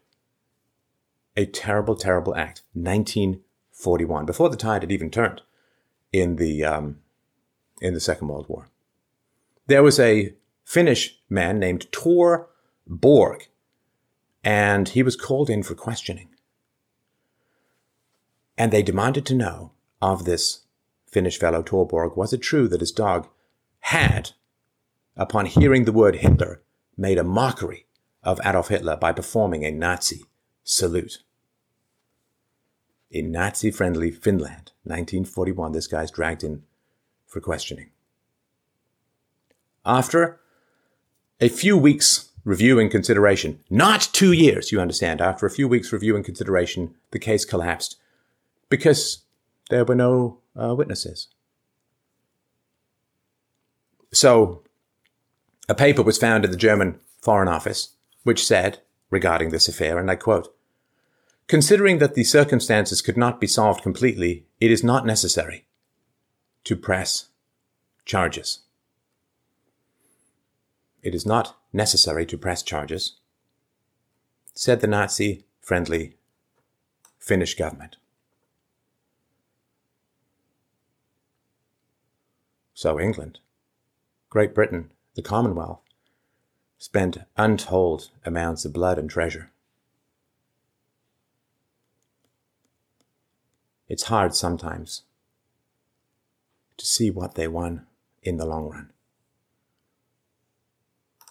a 1.36 1.46
terrible, 1.46 1.96
terrible 1.96 2.34
act, 2.34 2.62
1941, 2.74 4.26
before 4.26 4.50
the 4.50 4.56
tide 4.56 4.82
had 4.82 4.92
even 4.92 5.10
turned 5.10 5.40
in 6.12 6.36
the 6.36 6.64
um, 6.64 6.98
in 7.80 7.94
the 7.94 8.00
Second 8.00 8.28
World 8.28 8.48
War. 8.48 8.68
There 9.68 9.82
was 9.82 10.00
a 10.00 10.34
Finnish 10.64 11.20
man 11.28 11.58
named 11.58 11.92
Tor 11.92 12.48
Borg, 12.86 13.48
and 14.42 14.88
he 14.88 15.02
was 15.02 15.14
called 15.14 15.50
in 15.50 15.62
for 15.62 15.74
questioning. 15.74 16.30
And 18.56 18.72
they 18.72 18.82
demanded 18.82 19.26
to 19.26 19.34
know 19.34 19.72
of 20.00 20.24
this 20.24 20.62
Finnish 21.06 21.38
fellow 21.38 21.62
Tor 21.62 21.86
Borg, 21.86 22.16
was 22.16 22.32
it 22.32 22.38
true 22.38 22.66
that 22.68 22.80
his 22.80 22.92
dog 22.92 23.28
had, 23.80 24.30
upon 25.18 25.44
hearing 25.44 25.84
the 25.84 25.92
word 25.92 26.16
Hitler, 26.16 26.62
made 26.96 27.18
a 27.18 27.24
mockery 27.24 27.84
of 28.22 28.40
Adolf 28.44 28.68
Hitler 28.68 28.96
by 28.96 29.12
performing 29.12 29.66
a 29.66 29.70
Nazi 29.70 30.24
salute? 30.64 31.18
In 33.10 33.30
Nazi 33.30 33.70
friendly 33.70 34.10
Finland, 34.10 34.72
1941, 34.84 35.72
this 35.72 35.86
guy's 35.86 36.10
dragged 36.10 36.42
in 36.42 36.62
for 37.26 37.40
questioning. 37.40 37.90
After 39.84 40.40
a 41.40 41.48
few 41.48 41.76
weeks 41.76 42.30
review 42.44 42.78
and 42.78 42.90
consideration, 42.90 43.60
not 43.70 44.08
two 44.12 44.32
years, 44.32 44.72
you 44.72 44.80
understand, 44.80 45.20
after 45.20 45.46
a 45.46 45.50
few 45.50 45.68
weeks 45.68 45.92
review 45.92 46.16
and 46.16 46.24
consideration, 46.24 46.94
the 47.10 47.18
case 47.18 47.44
collapsed 47.44 47.96
because 48.68 49.24
there 49.70 49.84
were 49.84 49.94
no 49.94 50.38
uh, 50.56 50.74
witnesses. 50.74 51.28
So, 54.12 54.62
a 55.68 55.74
paper 55.74 56.02
was 56.02 56.18
found 56.18 56.44
in 56.44 56.50
the 56.50 56.56
German 56.56 56.98
Foreign 57.20 57.48
Office 57.48 57.94
which 58.28 58.46
said, 58.46 58.80
regarding 59.10 59.50
this 59.50 59.68
affair, 59.68 59.98
and 59.98 60.10
I 60.10 60.14
quote, 60.16 60.54
Considering 61.46 61.96
that 61.98 62.14
the 62.14 62.24
circumstances 62.24 63.00
could 63.00 63.16
not 63.16 63.40
be 63.40 63.46
solved 63.46 63.82
completely, 63.82 64.44
it 64.60 64.70
is 64.70 64.84
not 64.84 65.06
necessary 65.06 65.66
to 66.64 66.76
press 66.76 67.28
charges. 68.04 68.60
It 71.02 71.14
is 71.14 71.24
not 71.24 71.56
necessary 71.72 72.26
to 72.26 72.38
press 72.38 72.62
charges, 72.62 73.14
said 74.54 74.80
the 74.80 74.86
Nazi 74.86 75.44
friendly 75.60 76.16
Finnish 77.18 77.54
government. 77.54 77.96
So 82.74 82.98
England, 83.00 83.40
Great 84.30 84.54
Britain, 84.54 84.92
the 85.14 85.22
Commonwealth, 85.22 85.80
spent 86.78 87.18
untold 87.36 88.10
amounts 88.24 88.64
of 88.64 88.72
blood 88.72 88.98
and 88.98 89.10
treasure. 89.10 89.50
It's 93.88 94.04
hard 94.04 94.34
sometimes 94.34 95.02
to 96.76 96.86
see 96.86 97.10
what 97.10 97.34
they 97.34 97.48
won 97.48 97.86
in 98.22 98.36
the 98.36 98.46
long 98.46 98.68
run. 98.68 98.90